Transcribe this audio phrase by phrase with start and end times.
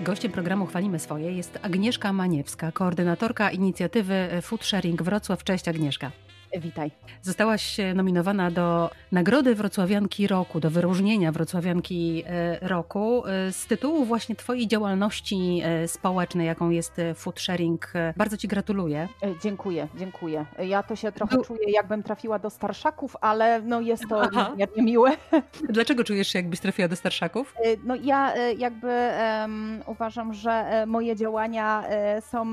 [0.00, 5.44] Gościem programu Chwalimy Swoje jest Agnieszka Maniewska, koordynatorka inicjatywy Food Sharing Wrocław.
[5.44, 6.10] Cześć Agnieszka.
[6.56, 6.90] Witaj.
[7.22, 14.36] Zostałaś nominowana do Nagrody Wrocławianki Roku, do wyróżnienia Wrocławianki e, Roku e, z tytułu właśnie
[14.36, 17.92] Twojej działalności e, społecznej, jaką jest food sharing.
[18.16, 19.08] Bardzo Ci gratuluję.
[19.42, 20.46] Dziękuję, dziękuję.
[20.58, 25.10] Ja to się trochę czuję, jakbym trafiła do starszaków, ale no jest to niezmiernie miłe.
[25.68, 27.54] Dlaczego czujesz się, jakbyś trafiła do starszaków?
[27.84, 29.10] No ja jakby
[29.40, 31.84] um, uważam, że moje działania
[32.20, 32.46] są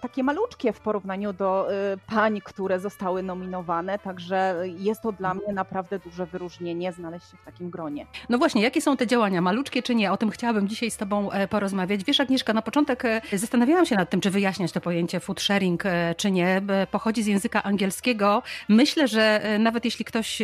[0.00, 1.68] takie maluczkie w porównaniu do
[2.06, 7.36] pań, które zostały nominowane nominowane, także jest to dla mnie naprawdę duże wyróżnienie znaleźć się
[7.36, 8.06] w takim gronie.
[8.28, 10.12] No właśnie, jakie są te działania, maluczkie czy nie?
[10.12, 12.04] O tym chciałabym dzisiaj z Tobą e, porozmawiać.
[12.04, 15.86] Wiesz, Agnieszka, na początek e, zastanawiałam się nad tym, czy wyjaśniać to pojęcie food sharing,
[15.86, 16.62] e, czy nie.
[16.90, 18.42] Pochodzi z języka angielskiego.
[18.68, 20.42] Myślę, że nawet jeśli ktoś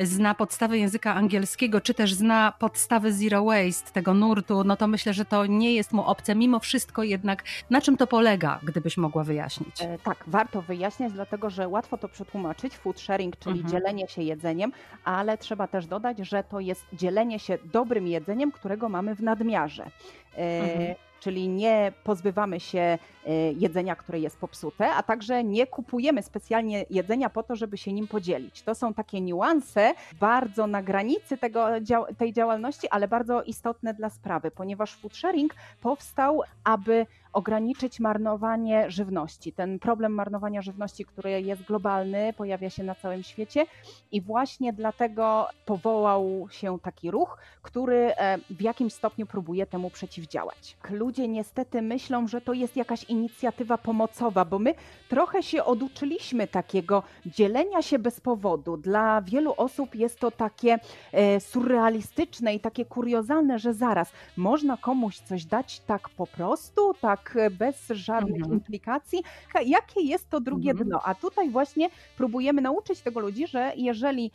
[0.00, 5.14] zna podstawy języka angielskiego, czy też zna podstawy zero waste, tego nurtu, no to myślę,
[5.14, 6.34] że to nie jest mu obce.
[6.34, 9.76] Mimo wszystko jednak, na czym to polega, gdybyś mogła wyjaśnić?
[10.04, 13.72] Tak, warto wyjaśniać, dlatego że łatwo to tłumaczyć, food sharing, czyli mhm.
[13.72, 14.72] dzielenie się jedzeniem,
[15.04, 19.90] ale trzeba też dodać, że to jest dzielenie się dobrym jedzeniem, którego mamy w nadmiarze.
[20.36, 22.98] E, mhm czyli nie pozbywamy się e,
[23.52, 28.08] jedzenia, które jest popsute, a także nie kupujemy specjalnie jedzenia po to, żeby się nim
[28.08, 28.62] podzielić.
[28.62, 31.66] To są takie niuanse bardzo na granicy tego,
[32.18, 39.52] tej działalności, ale bardzo istotne dla sprawy, ponieważ food sharing powstał, aby ograniczyć marnowanie żywności.
[39.52, 43.66] Ten problem marnowania żywności, który jest globalny, pojawia się na całym świecie
[44.12, 50.76] i właśnie dlatego powołał się taki ruch, który e, w jakimś stopniu próbuje temu przeciwdziałać.
[51.08, 54.74] Ludzie niestety myślą, że to jest jakaś inicjatywa pomocowa, bo my
[55.08, 58.76] trochę się oduczyliśmy takiego dzielenia się bez powodu.
[58.76, 60.78] Dla wielu osób jest to takie
[61.12, 67.18] e, surrealistyczne i takie kuriozalne, że zaraz można komuś coś dać tak po prostu, tak
[67.18, 68.52] tak bez żadnych mhm.
[68.52, 69.22] implikacji,
[69.66, 70.88] jakie jest to drugie mhm.
[70.88, 71.00] dno.
[71.04, 74.30] A tutaj właśnie próbujemy nauczyć tego ludzi, że jeżeli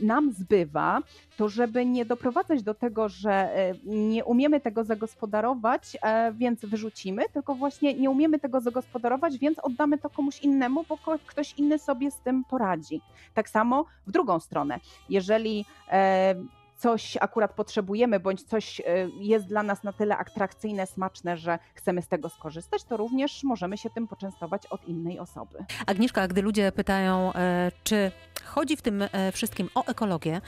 [0.00, 1.02] nam zbywa,
[1.36, 7.22] to żeby nie doprowadzać do tego, że e, nie umiemy tego zagospodarować, e, więc wyrzucimy,
[7.32, 12.10] tylko właśnie nie umiemy tego zagospodarować, więc oddamy to komuś innemu, bo ktoś inny sobie
[12.10, 13.00] z tym poradzi.
[13.34, 14.80] Tak samo w drugą stronę.
[15.08, 16.34] Jeżeli e,
[16.76, 18.84] coś akurat potrzebujemy, bądź coś e,
[19.20, 23.78] jest dla nas na tyle atrakcyjne, smaczne, że chcemy z tego skorzystać, to również możemy
[23.78, 25.64] się tym poczęstować od innej osoby.
[25.86, 28.12] Agnieszka, gdy ludzie pytają, e, czy
[28.44, 30.40] chodzi w tym e, wszystkim o ekologię,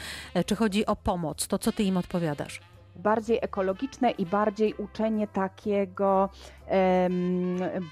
[0.47, 2.61] czy chodzi o pomoc, to co ty im odpowiadasz?
[2.99, 6.29] Bardziej ekologiczne i bardziej uczenie takiego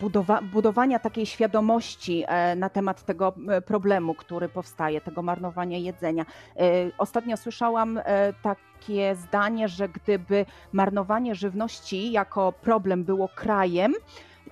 [0.00, 6.26] budowa budowania takiej świadomości e, na temat tego e, problemu, który powstaje, tego marnowania jedzenia.
[6.56, 6.62] E,
[6.98, 8.00] ostatnio słyszałam
[8.42, 13.94] takie zdanie, że gdyby marnowanie żywności jako problem było krajem,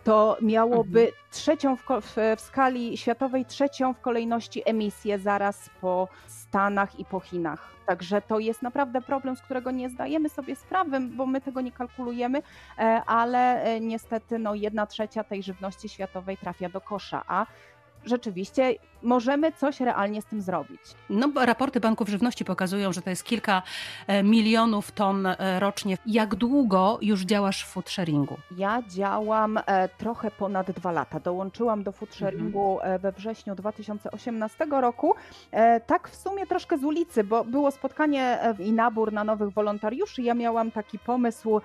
[0.05, 1.19] to miałoby mhm.
[1.31, 7.21] trzecią w, w, w, skali światowej, trzecią w kolejności emisję zaraz po Stanach i po
[7.21, 7.75] Chinach.
[7.87, 11.73] Także to jest naprawdę problem, z którego nie zdajemy sobie sprawy, bo my tego nie
[11.73, 12.43] kalkulujemy,
[12.79, 17.47] e, ale e, niestety no, jedna trzecia tej żywności światowej trafia do kosza, a
[18.05, 20.81] rzeczywiście możemy coś realnie z tym zrobić.
[21.11, 23.63] No, raporty banków żywności pokazują, że to jest kilka
[24.07, 25.99] e, milionów ton e, rocznie.
[26.07, 28.37] Jak długo już działasz w food sharingu?
[28.57, 31.21] Ja działam e, trochę ponad dwa lata.
[31.21, 32.31] Dołączyłam do food mhm.
[32.31, 33.01] sharingu mhm.
[33.01, 35.15] we wrześniu 2018 roku.
[35.87, 40.23] Tak w sumie troszkę z ulicy, bo było spotkanie i nabór na nowych wolontariuszy.
[40.23, 41.61] Ja miałam taki pomysł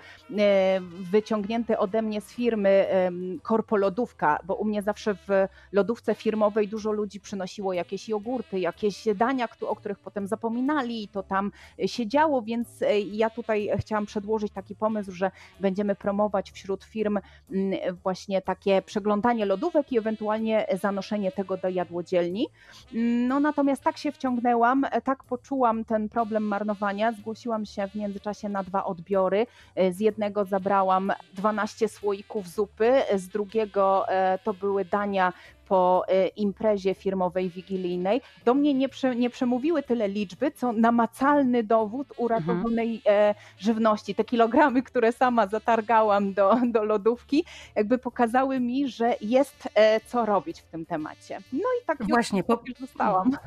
[1.10, 2.86] wyciągnięty ode mnie z firmy
[3.42, 5.28] Korpo Lodówka, bo u mnie zawsze w
[5.72, 11.52] lodówce firmowej dużo ludzi przynosiło jakieś jogurty, jakieś dania, o których potem zapominali, to tam
[11.86, 15.30] się działo, więc e, ja tutaj chciałam przedłożyć taki pomysł, że
[15.60, 17.18] będziemy promować wśród firm
[17.50, 22.48] mm, właśnie takie przeglądanie lodówek i ewentualnie zanoszenie tego do jadłodzielni.
[23.28, 28.62] No natomiast tak się wciągnęłam, tak poczułam ten problem marnowania, zgłosiłam się w międzyczasie na
[28.62, 29.46] dwa odbiory.
[29.74, 35.32] E, z jednego zabrałam 12 słoików zupy, z drugiego e, to były dania
[35.70, 41.62] po e, imprezie firmowej wigilijnej, do mnie nie, prze, nie przemówiły tyle liczby, co namacalny
[41.62, 43.34] dowód uratowanej mhm.
[43.58, 44.14] żywności.
[44.14, 47.44] Te kilogramy, które sama zatargałam do, do lodówki,
[47.74, 51.40] jakby pokazały mi, że jest e, co robić w tym temacie.
[51.52, 52.62] No i tak właśnie po...
[52.80, 53.30] zostałam.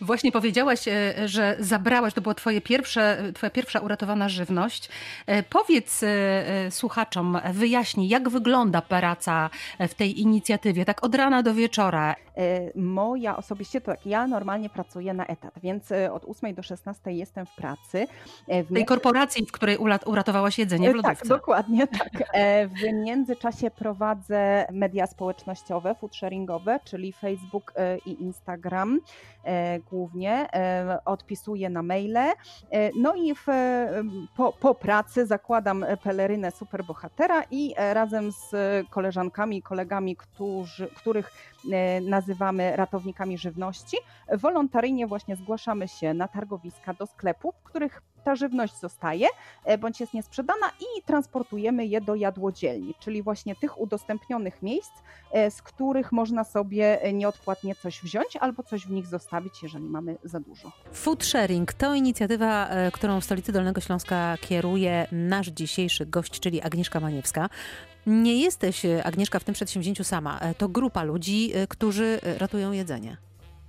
[0.00, 0.80] Właśnie powiedziałaś,
[1.24, 4.88] że zabrałaś, to była twoje pierwsze, twoja pierwsza uratowana żywność.
[5.50, 6.00] Powiedz
[6.70, 9.50] słuchaczom, wyjaśnij, jak wygląda praca
[9.80, 12.16] w tej inicjatywie, tak od rana rana do wieczora.
[12.74, 17.46] Moja osobiście to tak, ja normalnie pracuję na etat, więc od 8 do 16 jestem
[17.46, 18.06] w pracy.
[18.48, 21.28] W tej korporacji, w której uratowałaś jedzenie w tak, lodówce.
[21.28, 22.10] Tak, dokładnie tak.
[22.68, 27.72] W międzyczasie prowadzę media społecznościowe, food sharingowe, czyli Facebook
[28.06, 29.00] i Instagram
[29.90, 30.48] głównie.
[31.04, 32.32] Odpisuję na maile.
[32.96, 33.46] No i w,
[34.36, 38.54] po, po pracy zakładam pelerynę superbohatera i razem z
[38.90, 41.25] koleżankami i kolegami, którzy, których
[41.72, 43.96] E, nazywamy ratownikami żywności,
[44.32, 49.28] wolontaryjnie właśnie zgłaszamy się na targowiska do sklepów, w których ta żywność zostaje
[49.64, 54.92] e, bądź jest niesprzedana i transportujemy je do jadłodzielni, czyli właśnie tych udostępnionych miejsc,
[55.32, 60.16] e, z których można sobie nieodpłatnie coś wziąć albo coś w nich zostawić, jeżeli mamy
[60.24, 60.72] za dużo.
[60.92, 67.00] Food sharing to inicjatywa, którą w stolicy Dolnego Śląska kieruje nasz dzisiejszy gość, czyli Agnieszka
[67.00, 67.48] Maniewska.
[68.06, 70.38] Nie jesteś, e, Agnieszka, w tym przedsięwzięciu sama.
[70.38, 73.16] E, to grupa ludzi, e, którzy ratują jedzenie.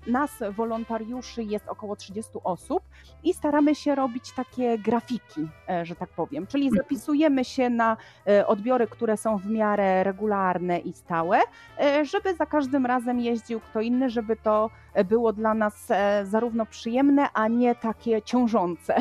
[0.07, 2.83] Nas, wolontariuszy, jest około 30 osób
[3.23, 5.47] i staramy się robić takie grafiki,
[5.83, 6.47] że tak powiem.
[6.47, 6.83] Czyli mhm.
[6.83, 7.97] zapisujemy się na
[8.47, 11.39] odbiory, które są w miarę regularne i stałe,
[12.03, 14.69] żeby za każdym razem jeździł kto inny, żeby to
[15.05, 15.87] było dla nas
[16.23, 18.95] zarówno przyjemne, a nie takie ciążące.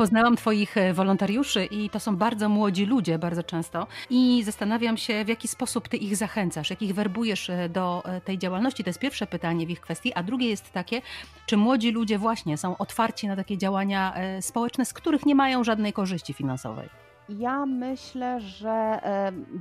[0.00, 5.24] Poznałam Twoich e, wolontariuszy i to są bardzo młodzi ludzie bardzo często i zastanawiam się,
[5.24, 8.84] w jaki sposób Ty ich zachęcasz, jak ich werbujesz e, do e, tej działalności.
[8.84, 11.02] To jest pierwsze pytanie w ich kwestii, a drugie jest takie,
[11.46, 15.92] czy młodzi ludzie właśnie są otwarci na takie działania społeczne, z których nie mają żadnej
[15.92, 17.09] korzyści finansowej?
[17.38, 19.00] Ja myślę, że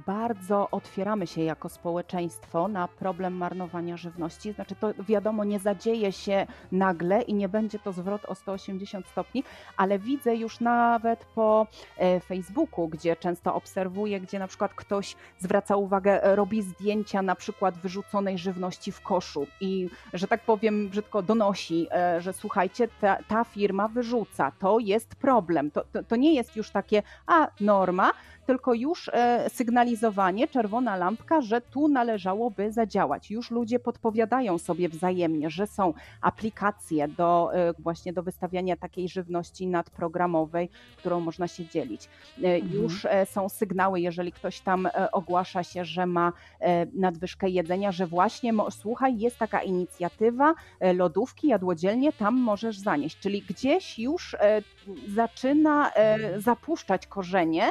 [0.05, 4.53] bardzo otwieramy się jako społeczeństwo na problem marnowania żywności.
[4.53, 9.43] Znaczy, to wiadomo, nie zadzieje się nagle i nie będzie to zwrot o 180 stopni,
[9.77, 11.67] ale widzę już nawet po
[11.97, 17.35] e, Facebooku, gdzie często obserwuję, gdzie na przykład ktoś zwraca uwagę, e, robi zdjęcia na
[17.35, 23.17] przykład wyrzuconej żywności w koszu i, że tak powiem, brzydko donosi, e, że słuchajcie, ta,
[23.27, 25.71] ta firma wyrzuca, to jest problem.
[25.71, 28.13] To, to, to nie jest już takie, a norma,
[28.49, 33.31] tylko już e, sygnalizowanie, czerwona lampka, że tu należałoby zadziałać.
[33.31, 39.67] Już ludzie podpowiadają sobie wzajemnie, że są aplikacje do e, właśnie do wystawiania takiej żywności
[39.67, 42.05] nadprogramowej, którą można się dzielić.
[42.43, 42.73] E, mhm.
[42.73, 46.33] Już są sygnały, jeżeli ktoś tam ogłasza się, że ma
[46.93, 50.53] nadwyżkę jedzenia, że właśnie słuchaj, jest taka inicjatywa
[50.93, 53.19] lodówki, jadłodzielnie, tam możesz zanieść.
[53.19, 54.35] Czyli gdzieś już
[55.07, 55.91] zaczyna
[56.37, 57.69] zapuszczać korzenie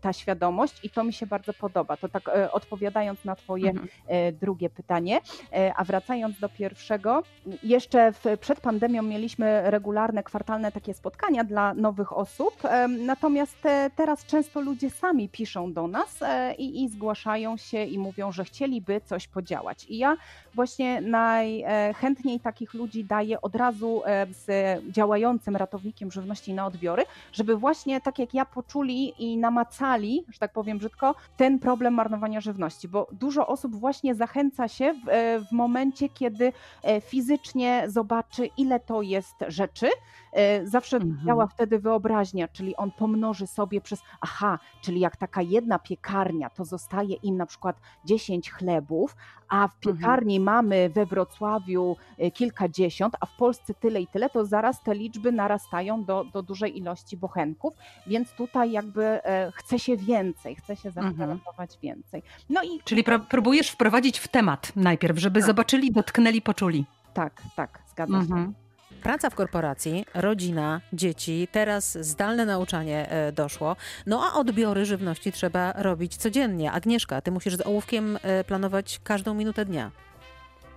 [0.00, 1.96] ta ta świadomość i to mi się bardzo podoba.
[1.96, 3.88] To tak e, odpowiadając na Twoje mhm.
[4.06, 5.20] E, drugie pytanie,
[5.52, 7.22] e, a wracając do pierwszego,
[7.62, 13.58] jeszcze w, przed pandemią mieliśmy regularne, kwartalne takie spotkania dla nowych osób, natomiast
[13.96, 16.20] teraz często ludzie sami piszą do nas
[16.58, 19.84] i, i zgłaszają się i mówią, że chcieliby coś podziałać.
[19.88, 20.16] I ja
[20.54, 24.46] właśnie najchętniej takich ludzi daję od razu z
[24.92, 27.02] działającym ratownikiem żywności na odbiory,
[27.32, 32.40] żeby właśnie tak jak ja poczuli i namacali, że tak powiem brzydko, ten problem marnowania
[32.40, 36.52] żywności, bo dużo osób właśnie zachęca się w, e, w momencie, kiedy
[36.82, 39.90] e, fizycznie zobaczy, ile to jest rzeczy.
[40.32, 41.26] E, zawsze mhm.
[41.26, 46.64] działa wtedy wyobraźnia, czyli on pomnoży sobie przez, aha, czyli jak taka jedna piekarnia, to
[46.64, 49.16] zostaje im na przykład 10 chlebów,
[49.48, 49.96] a w mhm.
[49.96, 50.56] piekarni mhm.
[50.56, 51.96] mamy we Wrocławiu
[52.34, 56.78] kilkadziesiąt, a w Polsce tyle i tyle, to zaraz te liczby narastają do, do dużej
[56.78, 57.74] ilości bochenków,
[58.06, 59.20] więc tutaj jakby
[59.54, 61.80] chce się więcej, chce się zaprezentować mhm.
[61.82, 62.22] więcej.
[62.50, 62.80] No i...
[62.84, 65.46] Czyli próbujesz wprowadzić w temat najpierw, żeby tak.
[65.46, 66.86] zobaczyli, dotknęli, poczuli.
[67.14, 68.46] Tak, tak, zgadza mhm.
[68.46, 68.69] się.
[69.02, 73.76] Praca w korporacji, rodzina, dzieci, teraz zdalne nauczanie e, doszło.
[74.06, 76.72] No a odbiory żywności trzeba robić codziennie.
[76.72, 79.90] Agnieszka, ty musisz z ołówkiem e, planować każdą minutę dnia.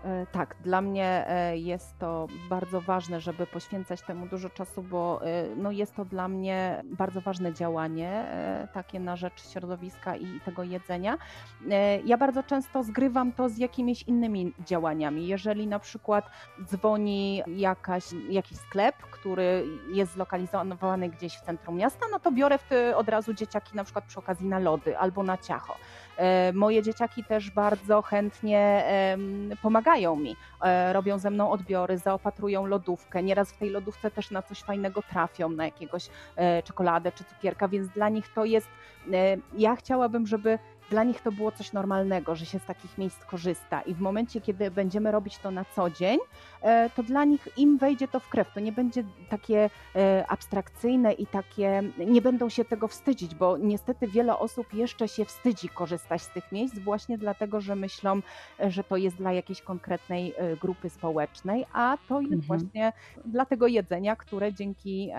[0.03, 5.21] E, tak, dla mnie e, jest to bardzo ważne, żeby poświęcać temu dużo czasu, bo
[5.25, 8.25] e, no jest to dla mnie bardzo ważne działanie,
[8.73, 11.17] takie na rzecz środowiska i tego jedzenia.
[12.05, 15.27] Ja bardzo często zgrywam to z jakimiś innymi działaniami.
[15.27, 16.29] Jeżeli na przykład
[16.63, 22.59] dzwoni jakaś, jakiś sklep, który jest zlokalizowany gdzieś w centrum miasta, no to biorę
[22.95, 25.75] od razu dzieciaki na przykład przy okazji na lody albo na ciacho.
[26.53, 28.83] Moje dzieciaki też bardzo chętnie
[29.61, 33.23] pomagają mi, e, robią ze mną odbiory, zaopatrują lodówkę.
[33.23, 37.67] Nieraz w tej lodówce też na coś fajnego trafią, na jakiegoś e, czekoladę czy cukierka,
[37.67, 38.67] więc dla nich to jest.
[39.13, 43.25] E, ja chciałabym, żeby dla nich to było coś normalnego, że się z takich miejsc
[43.25, 46.19] korzysta i w momencie, kiedy będziemy robić to na co dzień,
[46.61, 48.53] e, to dla nich im wejdzie to w krew.
[48.53, 54.07] To nie będzie takie e, abstrakcyjne i takie, nie będą się tego wstydzić, bo niestety
[54.07, 58.21] wiele osób jeszcze się wstydzi korzystać z tych miejsc właśnie dlatego, że myślą,
[58.59, 62.47] że to jest dla jakiejś konkretnej grupy społecznej, a to jest mhm.
[62.47, 62.93] właśnie
[63.25, 65.11] dla tego jedzenia, które dzięki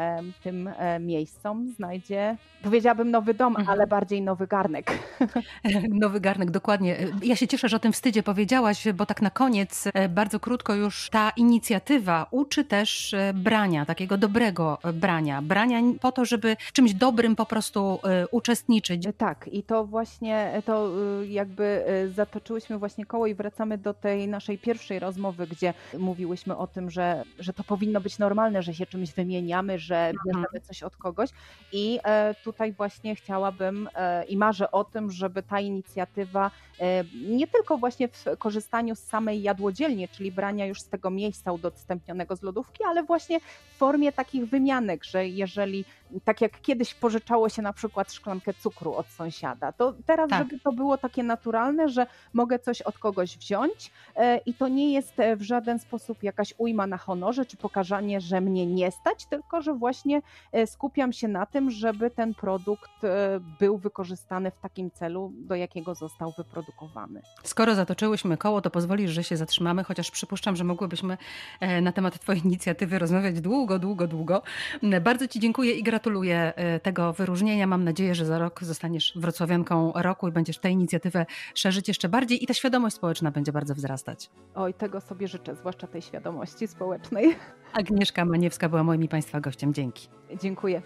[0.43, 3.69] tym miejscom znajdzie, powiedziałabym nowy dom, mhm.
[3.69, 4.99] ale bardziej nowy garnek.
[6.05, 6.97] Nowy garnek, dokładnie.
[7.23, 10.75] Ja się cieszę, że o tym wstydzie powiedziałaś, bo tak na koniec, e, bardzo krótko
[10.75, 15.43] już ta inicjatywa uczy też e, brania, takiego dobrego brania.
[15.43, 19.09] Brania po to, żeby w czymś dobrym po prostu e, uczestniczyć.
[19.19, 20.91] Tak, i to właśnie, to
[21.29, 21.85] jakby
[22.15, 27.25] zatoczyłyśmy właśnie koło i wracamy do tej naszej pierwszej rozmowy, gdzie mówiłyśmy o tym, że,
[27.39, 30.17] że to powinno być normalne, że się czymś wymieniamy, że mhm.
[30.27, 31.31] bierzemy coś od kogoś
[31.73, 31.99] i
[32.45, 33.89] tutaj właśnie chciałabym
[34.29, 39.43] i marzę o tym, żeby ta inicjatywa e, nie tylko właśnie w korzystaniu z samej
[39.43, 44.49] jadłodzielni, czyli brania już z tego miejsca udostępnionego z lodówki, ale właśnie w formie takich
[44.49, 45.85] wymianek, że jeżeli
[46.25, 50.39] tak jak kiedyś pożyczało się na przykład szklankę cukru od sąsiada, to teraz, tak.
[50.39, 54.93] żeby to było takie naturalne, że mogę coś od kogoś wziąć e, i to nie
[54.93, 59.27] jest e, w żaden sposób jakaś ujma na honorze, czy pokazanie, że mnie nie stać,
[59.27, 60.23] tylko że właśnie
[60.67, 62.91] skupiam się na tym, żeby ten produkt
[63.61, 67.23] był wykorzystany w takim celu, do jakiego został wyprodukowany.
[67.43, 71.17] Skoro zatoczyłyśmy koło, to pozwolisz, że się zatrzymamy, chociaż przypuszczam, że mogłybyśmy
[71.61, 74.43] e, na temat Twojej inicjatywy rozmawiać długo, długo, długo.
[75.03, 77.67] Bardzo Ci dziękuję i gratuluję e, tego wyróżnienia.
[77.67, 82.45] Mam nadzieję, że za rok zostaniesz wrocławianką roku i będziesz tę inicjatywę szerzyć jeszcze bardziej
[82.45, 84.31] i ta świadomość społeczna będzie bardzo wzrastać.
[84.55, 87.37] Oj, tego sobie życzę, zwłaszcza tej świadomości społecznej.
[87.73, 89.75] Agnieszka Maniewska była moim i Państwa gościem.
[89.75, 90.09] Dzięki.
[90.43, 90.83] Dziękuję.